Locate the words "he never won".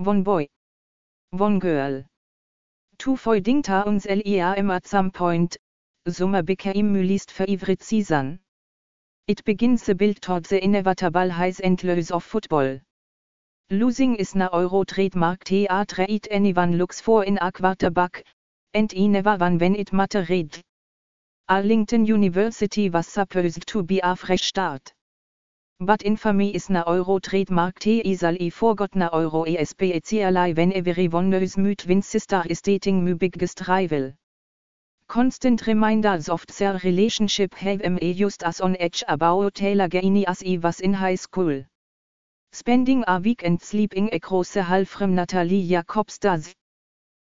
18.90-19.58